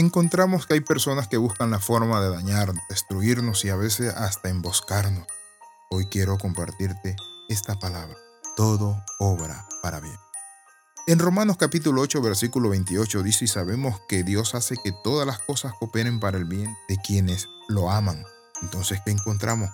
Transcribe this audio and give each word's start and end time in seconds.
encontramos 0.00 0.66
que 0.66 0.74
hay 0.74 0.80
personas 0.80 1.28
que 1.28 1.36
buscan 1.36 1.70
la 1.70 1.78
forma 1.78 2.20
de 2.20 2.30
dañarnos, 2.30 2.82
destruirnos 2.88 3.64
y 3.64 3.68
a 3.68 3.76
veces 3.76 4.14
hasta 4.14 4.48
emboscarnos. 4.48 5.26
Hoy 5.90 6.06
quiero 6.06 6.38
compartirte 6.38 7.16
esta 7.48 7.78
palabra. 7.78 8.16
Todo 8.56 9.02
obra 9.18 9.66
para 9.82 10.00
bien. 10.00 10.16
En 11.06 11.18
Romanos 11.18 11.56
capítulo 11.56 12.02
8 12.02 12.22
versículo 12.22 12.70
28 12.70 13.22
dice 13.22 13.44
y 13.44 13.48
sabemos 13.48 14.00
que 14.08 14.22
Dios 14.22 14.54
hace 14.54 14.76
que 14.82 14.92
todas 15.04 15.26
las 15.26 15.38
cosas 15.38 15.72
cooperen 15.78 16.20
para 16.20 16.38
el 16.38 16.44
bien 16.44 16.76
de 16.88 16.96
quienes 16.96 17.48
lo 17.68 17.90
aman. 17.90 18.24
Entonces, 18.62 19.00
¿qué 19.04 19.10
encontramos? 19.10 19.70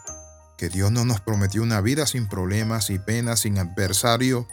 Que 0.59 0.69
Dios 0.69 0.91
no 0.91 1.05
nos 1.05 1.21
prometió 1.21 1.63
una 1.63 1.81
vida 1.81 2.07
sin 2.07 2.29
problemas 2.29 2.91
y 2.91 2.99
penas, 2.99 3.41
sin 3.41 3.59
adversario, 3.59 4.49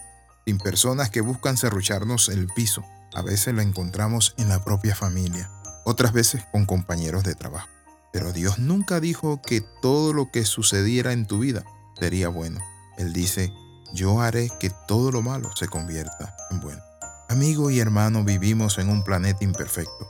sin 0.45 0.57
personas 0.57 1.09
que 1.09 1.21
buscan 1.21 1.57
serrucharnos 1.57 2.29
el 2.29 2.47
piso. 2.47 2.83
A 3.13 3.21
veces 3.21 3.53
la 3.53 3.61
encontramos 3.61 4.33
en 4.37 4.49
la 4.49 4.63
propia 4.63 4.95
familia, 4.95 5.49
otras 5.85 6.13
veces 6.13 6.43
con 6.51 6.65
compañeros 6.65 7.23
de 7.23 7.35
trabajo. 7.35 7.67
Pero 8.11 8.31
Dios 8.31 8.59
nunca 8.59 8.99
dijo 8.99 9.41
que 9.41 9.61
todo 9.81 10.13
lo 10.13 10.29
que 10.31 10.45
sucediera 10.45 11.13
en 11.13 11.25
tu 11.25 11.39
vida 11.39 11.65
sería 11.99 12.29
bueno. 12.29 12.61
Él 12.97 13.11
dice, 13.11 13.51
yo 13.93 14.21
haré 14.21 14.49
que 14.59 14.71
todo 14.87 15.11
lo 15.11 15.21
malo 15.21 15.51
se 15.55 15.67
convierta 15.67 16.35
en 16.51 16.59
bueno. 16.59 16.81
Amigo 17.29 17.71
y 17.71 17.79
hermano, 17.79 18.23
vivimos 18.23 18.77
en 18.77 18.89
un 18.89 19.03
planeta 19.03 19.43
imperfecto. 19.43 20.07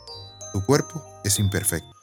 Tu 0.51 0.65
cuerpo 0.65 1.03
es 1.23 1.39
imperfecto. 1.39 1.93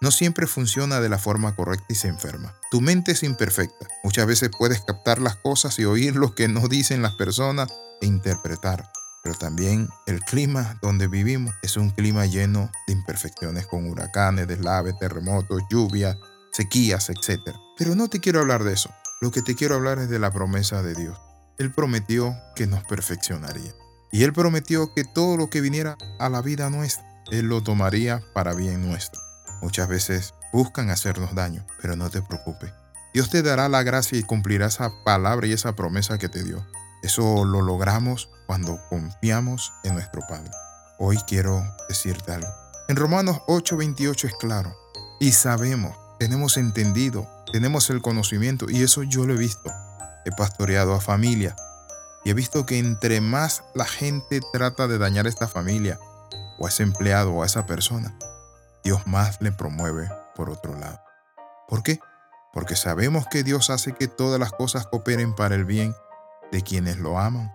No 0.00 0.10
siempre 0.10 0.46
funciona 0.46 1.00
de 1.00 1.08
la 1.08 1.18
forma 1.18 1.54
correcta 1.54 1.86
y 1.88 1.94
se 1.94 2.08
enferma. 2.08 2.54
Tu 2.70 2.80
mente 2.80 3.12
es 3.12 3.22
imperfecta. 3.22 3.86
Muchas 4.02 4.26
veces 4.26 4.50
puedes 4.56 4.82
captar 4.82 5.18
las 5.18 5.36
cosas 5.36 5.78
y 5.78 5.84
oír 5.84 6.16
lo 6.16 6.34
que 6.34 6.48
no 6.48 6.68
dicen 6.68 7.02
las 7.02 7.14
personas 7.14 7.72
e 8.00 8.06
interpretar. 8.06 8.90
Pero 9.24 9.36
también 9.36 9.88
el 10.06 10.20
clima 10.20 10.78
donde 10.82 11.08
vivimos 11.08 11.54
es 11.62 11.76
un 11.76 11.90
clima 11.90 12.26
lleno 12.26 12.70
de 12.86 12.92
imperfecciones 12.92 13.66
con 13.66 13.88
huracanes, 13.88 14.46
deslaves, 14.46 14.98
terremotos, 14.98 15.62
lluvias, 15.70 16.16
sequías, 16.52 17.10
etc. 17.10 17.40
Pero 17.76 17.94
no 17.94 18.08
te 18.08 18.20
quiero 18.20 18.40
hablar 18.40 18.62
de 18.62 18.74
eso. 18.74 18.90
Lo 19.20 19.30
que 19.30 19.42
te 19.42 19.54
quiero 19.54 19.76
hablar 19.76 19.98
es 19.98 20.10
de 20.10 20.18
la 20.18 20.30
promesa 20.30 20.82
de 20.82 20.94
Dios. 20.94 21.18
Él 21.58 21.72
prometió 21.72 22.36
que 22.54 22.66
nos 22.66 22.84
perfeccionaría. 22.84 23.72
Y 24.12 24.22
Él 24.22 24.32
prometió 24.32 24.92
que 24.94 25.04
todo 25.04 25.36
lo 25.36 25.50
que 25.50 25.60
viniera 25.60 25.96
a 26.20 26.28
la 26.28 26.42
vida 26.42 26.70
nuestra, 26.70 27.04
Él 27.32 27.46
lo 27.46 27.62
tomaría 27.62 28.22
para 28.34 28.54
bien 28.54 28.86
nuestro. 28.86 29.20
Muchas 29.62 29.88
veces 29.88 30.34
buscan 30.52 30.90
hacernos 30.90 31.34
daño, 31.34 31.66
pero 31.80 31.96
no 31.96 32.10
te 32.10 32.22
preocupes. 32.22 32.72
Dios 33.12 33.30
te 33.30 33.42
dará 33.42 33.68
la 33.68 33.82
gracia 33.82 34.18
y 34.18 34.22
cumplirá 34.22 34.66
esa 34.66 34.92
palabra 35.04 35.46
y 35.46 35.52
esa 35.52 35.74
promesa 35.74 36.18
que 36.18 36.28
te 36.28 36.44
dio. 36.44 36.64
Eso 37.04 37.44
lo 37.44 37.62
logramos 37.62 38.28
cuando 38.46 38.80
confiamos 38.88 39.72
en 39.84 39.94
nuestro 39.94 40.22
Padre. 40.28 40.50
Hoy 40.98 41.18
quiero 41.26 41.62
decirte 41.88 42.32
algo. 42.32 42.48
En 42.88 42.96
Romanos 42.96 43.40
8:28 43.46 44.26
es 44.26 44.34
claro. 44.34 44.76
Y 45.20 45.32
sabemos, 45.32 45.96
tenemos 46.18 46.56
entendido 46.56 47.28
tenemos 47.54 47.88
el 47.88 48.02
conocimiento 48.02 48.68
y 48.68 48.82
eso 48.82 49.04
yo 49.04 49.26
lo 49.26 49.34
he 49.34 49.36
visto. 49.36 49.70
He 50.24 50.32
pastoreado 50.32 50.92
a 50.92 51.00
familia 51.00 51.54
y 52.24 52.30
he 52.30 52.34
visto 52.34 52.66
que 52.66 52.80
entre 52.80 53.20
más 53.20 53.62
la 53.76 53.84
gente 53.84 54.40
trata 54.52 54.88
de 54.88 54.98
dañar 54.98 55.26
a 55.26 55.28
esta 55.28 55.46
familia 55.46 56.00
o 56.58 56.66
a 56.66 56.68
ese 56.68 56.82
empleado 56.82 57.32
o 57.32 57.44
a 57.44 57.46
esa 57.46 57.64
persona, 57.64 58.12
Dios 58.82 59.06
más 59.06 59.40
le 59.40 59.52
promueve 59.52 60.10
por 60.34 60.50
otro 60.50 60.74
lado. 60.74 61.00
¿Por 61.68 61.84
qué? 61.84 62.00
Porque 62.52 62.74
sabemos 62.74 63.28
que 63.28 63.44
Dios 63.44 63.70
hace 63.70 63.92
que 63.92 64.08
todas 64.08 64.40
las 64.40 64.50
cosas 64.50 64.88
cooperen 64.88 65.36
para 65.36 65.54
el 65.54 65.64
bien 65.64 65.94
de 66.54 66.62
quienes 66.62 66.98
lo 66.98 67.18
aman 67.18 67.52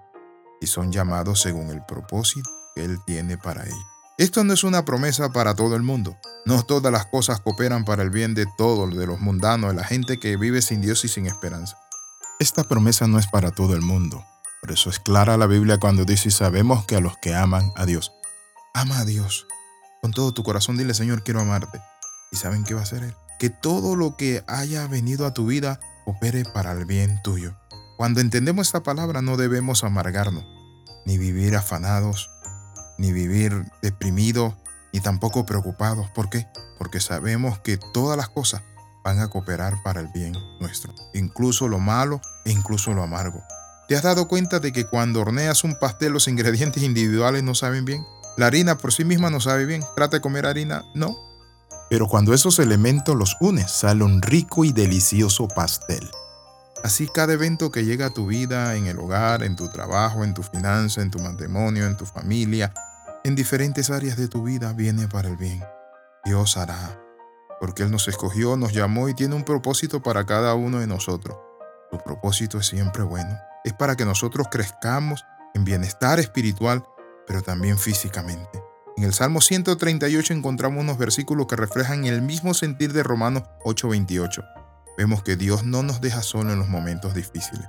y 0.59 0.67
son 0.67 0.92
llamados 0.92 1.42
según 1.42 1.69
el 1.69 1.81
propósito 1.86 2.50
que 2.75 2.83
Él 2.83 3.00
tiene 3.05 3.38
para 3.38 3.64
ellos. 3.64 3.86
Esto 4.17 4.44
no 4.44 4.53
es 4.53 4.66
una 4.66 4.83
promesa 4.83 5.31
para 5.31 5.55
todo 5.55 5.78
el 5.78 5.83
mundo. 5.83 6.17
No 6.45 6.61
todas 6.64 6.92
las 6.92 7.05
cosas 7.05 7.39
cooperan 7.39 7.86
para 7.86 8.03
el 8.03 8.09
bien 8.09 8.33
de 8.33 8.45
todos, 8.58 8.94
de 8.94 9.08
los 9.08 9.22
mundanos, 9.22 9.70
de 9.70 9.77
la 9.77 9.86
gente 9.86 10.20
que 10.20 10.36
vive 10.36 10.61
sin 10.61 10.81
Dios 10.81 11.05
y 11.05 11.08
sin 11.08 11.27
esperanza. 11.27 11.77
Esta 12.39 12.65
promesa 12.65 13.08
no 13.08 13.20
es 13.20 13.27
para 13.27 13.52
todo 13.52 13.73
el 13.73 13.82
mundo. 13.82 14.26
Por 14.59 14.73
eso 14.73 14.89
es 14.89 14.99
clara 14.99 15.38
la 15.38 15.48
Biblia 15.48 15.77
cuando 15.77 16.04
dice 16.04 16.30
sabemos 16.30 16.86
que 16.86 16.98
a 16.98 16.99
los 16.99 17.17
que 17.21 17.33
aman 17.33 17.71
a 17.77 17.86
Dios. 17.86 18.11
Ama 18.73 18.99
a 18.99 19.05
Dios. 19.05 19.48
Con 20.02 20.11
todo 20.11 20.33
tu 20.33 20.43
corazón 20.43 20.76
dile, 20.76 20.93
Señor, 20.93 21.23
quiero 21.23 21.39
amarte. 21.39 21.80
¿Y 22.33 22.36
saben 22.36 22.65
qué 22.65 22.73
va 22.73 22.82
a 22.82 22.83
hacer 22.83 23.04
Él? 23.04 23.15
Que 23.39 23.49
todo 23.49 23.95
lo 23.95 24.17
que 24.17 24.43
haya 24.48 24.86
venido 24.88 25.26
a 25.26 25.33
tu 25.33 25.45
vida 25.45 25.80
opere 26.05 26.43
para 26.43 26.73
el 26.73 26.83
bien 26.83 27.21
tuyo. 27.23 27.55
Cuando 27.99 28.21
entendemos 28.21 28.67
esta 28.67 28.82
palabra 28.82 29.21
no 29.21 29.36
debemos 29.36 29.83
amargarnos, 29.83 30.45
ni 31.05 31.17
vivir 31.17 31.58
afanados, 31.58 32.30
ni 32.98 33.11
vivir 33.11 33.65
deprimidos, 33.82 34.54
ni 34.93 35.02
tampoco 35.02 35.45
preocupados. 35.45 36.09
¿Por 36.11 36.30
qué? 36.30 36.48
Porque 36.77 37.02
sabemos 37.02 37.59
que 37.59 37.77
todas 37.93 38.15
las 38.15 38.30
cosas 38.30 38.61
van 39.04 39.20
a 39.20 39.27
cooperar 39.27 39.83
para 39.83 39.99
el 39.99 40.08
bien 40.14 40.33
nuestro, 40.61 40.95
incluso 41.14 41.67
lo 41.67 41.80
malo 41.80 42.21
e 42.45 42.54
incluso 42.54 42.93
lo 42.93 43.04
amargo. 43.04 43.43
¿Te 43.89 43.98
has 43.98 44.04
dado 44.04 44.30
cuenta 44.30 44.61
de 44.61 44.71
que 44.71 44.86
cuando 44.86 45.20
horneas 45.20 45.65
un 45.65 45.77
pastel 45.77 46.14
los 46.14 46.30
ingredientes 46.30 46.83
individuales 46.83 47.43
no 47.43 47.54
saben 47.54 47.83
bien? 47.83 48.02
La 48.38 48.45
harina 48.45 48.77
por 48.77 48.93
sí 48.93 49.04
misma 49.04 49.30
no 49.30 49.42
sabe 49.42 49.65
bien. 49.65 49.83
¿Trata 49.98 50.15
de 50.15 50.21
comer 50.21 50.45
harina? 50.45 50.86
No. 50.95 51.17
Pero 51.89 52.08
cuando 52.08 52.33
esos 52.33 52.59
elementos 52.59 53.17
los 53.17 53.36
unes, 53.42 53.70
sale 53.70 54.05
un 54.05 54.21
rico 54.21 54.64
y 54.64 54.71
delicioso 54.71 55.49
pastel. 55.49 56.09
Así 56.84 57.08
cada 57.08 57.34
evento 57.34 57.72
que 57.72 57.84
llega 57.84 58.08
a 58.08 58.14
tu 58.14 58.28
vida, 58.28 58.76
en 58.76 58.88
el 58.88 59.00
hogar, 59.00 59.44
en 59.44 59.56
tu 59.56 59.67
trabajo, 59.70 60.23
en 60.23 60.34
tu 60.34 60.44
finanza, 60.44 61.02
en 61.02 61.12
tu 61.12 61.20
matrimonio, 61.20 61.86
en 61.86 61.98
tu 61.98 62.06
familia, 62.06 62.73
en 63.26 63.36
diferentes 63.36 63.90
áreas 63.90 64.16
de 64.16 64.30
tu 64.30 64.44
vida 64.44 64.72
viene 64.72 65.08
para 65.08 65.28
el 65.28 65.36
bien. 65.36 65.62
Dios 66.23 66.56
hará, 66.56 66.98
porque 67.60 67.84
Él 67.84 67.92
nos 67.92 68.08
escogió, 68.08 68.56
nos 68.56 68.73
llamó 68.73 69.10
y 69.10 69.14
tiene 69.14 69.36
un 69.36 69.44
propósito 69.44 70.02
para 70.02 70.26
cada 70.26 70.54
uno 70.54 70.80
de 70.80 70.88
nosotros. 70.88 71.38
Su 71.92 71.98
propósito 71.98 72.60
es 72.60 72.68
siempre 72.68 73.04
bueno. 73.04 73.38
Es 73.66 73.73
para 73.73 73.98
que 73.98 74.06
nosotros 74.06 74.48
crezcamos 74.50 75.26
en 75.54 75.66
bienestar 75.66 76.20
espiritual, 76.20 76.86
pero 77.28 77.42
también 77.42 77.78
físicamente. 77.78 78.64
En 78.95 79.04
el 79.04 79.14
Salmo 79.14 79.42
138 79.42 80.34
encontramos 80.34 80.82
unos 80.82 80.98
versículos 80.98 81.48
que 81.48 81.56
reflejan 81.56 82.06
el 82.06 82.22
mismo 82.22 82.54
sentir 82.54 82.94
de 82.94 83.04
Romanos 83.04 83.44
8:28. 83.64 84.58
Vemos 84.99 85.23
que 85.23 85.37
Dios 85.37 85.64
no 85.64 85.82
nos 85.82 86.02
deja 86.02 86.21
solo 86.21 86.52
en 86.52 86.60
los 86.60 86.67
momentos 86.67 87.14
difíciles. 87.14 87.65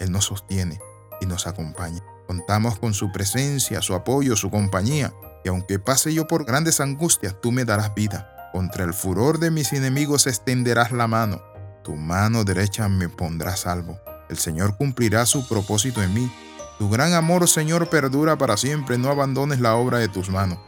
Él 0.00 0.10
nos 0.10 0.24
sostiene 0.24 0.80
y 1.20 1.26
nos 1.26 1.46
acompaña. 1.46 2.02
Contamos 2.26 2.76
con 2.80 2.92
su 2.92 3.12
presencia, 3.12 3.80
su 3.82 3.94
apoyo, 3.94 4.34
su 4.34 4.50
compañía, 4.50 5.12
y 5.44 5.48
aunque 5.48 5.78
pase 5.78 6.12
yo 6.12 6.26
por 6.26 6.44
grandes 6.44 6.80
angustias, 6.80 7.36
tú 7.40 7.52
me 7.52 7.64
darás 7.64 7.94
vida. 7.94 8.50
Contra 8.50 8.82
el 8.82 8.94
furor 8.94 9.38
de 9.38 9.52
mis 9.52 9.72
enemigos 9.72 10.26
extenderás 10.26 10.90
la 10.90 11.06
mano, 11.06 11.40
tu 11.84 11.94
mano 11.94 12.42
derecha 12.42 12.88
me 12.88 13.08
pondrá 13.08 13.54
salvo. 13.54 14.00
El 14.28 14.38
Señor 14.38 14.76
cumplirá 14.76 15.24
su 15.24 15.46
propósito 15.46 16.02
en 16.02 16.12
mí. 16.12 16.32
Tu 16.80 16.90
gran 16.90 17.12
amor, 17.12 17.48
Señor, 17.48 17.90
perdura 17.90 18.36
para 18.36 18.56
siempre, 18.56 18.98
no 18.98 19.08
abandones 19.08 19.60
la 19.60 19.76
obra 19.76 19.98
de 19.98 20.08
tus 20.08 20.30
manos. 20.30 20.58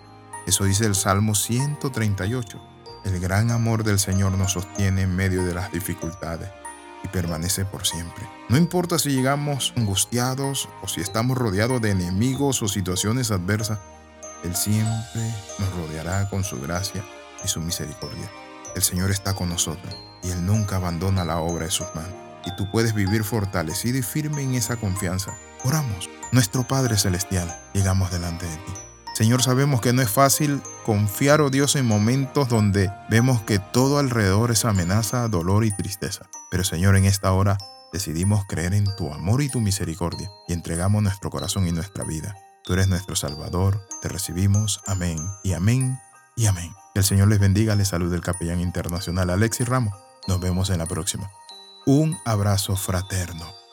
Eso 0.46 0.62
dice 0.62 0.86
el 0.86 0.94
Salmo 0.94 1.34
138. 1.34 2.73
El 3.04 3.20
gran 3.20 3.50
amor 3.50 3.84
del 3.84 3.98
Señor 3.98 4.36
nos 4.38 4.52
sostiene 4.52 5.02
en 5.02 5.14
medio 5.14 5.44
de 5.44 5.52
las 5.52 5.70
dificultades 5.70 6.48
y 7.04 7.08
permanece 7.08 7.66
por 7.66 7.86
siempre. 7.86 8.26
No 8.48 8.56
importa 8.56 8.98
si 8.98 9.10
llegamos 9.10 9.74
angustiados 9.76 10.70
o 10.82 10.88
si 10.88 11.02
estamos 11.02 11.36
rodeados 11.36 11.82
de 11.82 11.90
enemigos 11.90 12.62
o 12.62 12.68
situaciones 12.68 13.30
adversas, 13.30 13.78
Él 14.42 14.56
siempre 14.56 15.34
nos 15.58 15.70
rodeará 15.76 16.30
con 16.30 16.44
su 16.44 16.58
gracia 16.60 17.04
y 17.44 17.48
su 17.48 17.60
misericordia. 17.60 18.30
El 18.74 18.82
Señor 18.82 19.10
está 19.10 19.34
con 19.34 19.50
nosotros 19.50 19.94
y 20.22 20.30
Él 20.30 20.46
nunca 20.46 20.76
abandona 20.76 21.26
la 21.26 21.40
obra 21.40 21.66
de 21.66 21.70
sus 21.70 21.86
manos. 21.94 22.14
Y 22.46 22.56
tú 22.56 22.70
puedes 22.70 22.94
vivir 22.94 23.22
fortalecido 23.22 23.98
y 23.98 24.02
firme 24.02 24.42
en 24.42 24.54
esa 24.54 24.76
confianza. 24.76 25.34
Oramos. 25.62 26.08
Nuestro 26.32 26.66
Padre 26.66 26.96
Celestial, 26.96 27.54
llegamos 27.74 28.10
delante 28.10 28.46
de 28.46 28.56
ti. 28.56 28.72
Señor, 29.14 29.42
sabemos 29.42 29.80
que 29.80 29.92
no 29.92 30.02
es 30.02 30.10
fácil 30.10 30.60
confiar, 30.84 31.40
oh 31.40 31.50
Dios, 31.50 31.74
en 31.74 31.86
momentos 31.86 32.48
donde 32.48 32.92
vemos 33.10 33.42
que 33.42 33.58
todo 33.58 33.98
alrededor 33.98 34.52
es 34.52 34.64
amenaza, 34.64 35.26
dolor 35.28 35.64
y 35.64 35.72
tristeza. 35.72 36.28
Pero 36.50 36.62
Señor, 36.62 36.96
en 36.96 37.06
esta 37.06 37.32
hora 37.32 37.58
decidimos 37.92 38.44
creer 38.46 38.74
en 38.74 38.84
tu 38.96 39.12
amor 39.12 39.42
y 39.42 39.48
tu 39.48 39.60
misericordia 39.60 40.30
y 40.46 40.52
entregamos 40.52 41.02
nuestro 41.02 41.30
corazón 41.30 41.66
y 41.66 41.72
nuestra 41.72 42.04
vida. 42.04 42.36
Tú 42.62 42.74
eres 42.74 42.88
nuestro 42.88 43.16
Salvador, 43.16 43.84
te 44.00 44.08
recibimos, 44.08 44.80
amén 44.86 45.18
y 45.42 45.54
amén 45.54 45.98
y 46.36 46.46
amén. 46.46 46.72
Que 46.94 47.00
el 47.00 47.04
Señor 47.04 47.28
les 47.28 47.40
bendiga, 47.40 47.74
les 47.74 47.88
saluda 47.88 48.14
el 48.14 48.22
capellán 48.22 48.60
internacional 48.60 49.30
Alexis 49.30 49.68
Ramos. 49.68 49.94
Nos 50.28 50.40
vemos 50.40 50.70
en 50.70 50.78
la 50.78 50.86
próxima. 50.86 51.30
Un 51.86 52.16
abrazo 52.24 52.76
fraterno. 52.76 53.63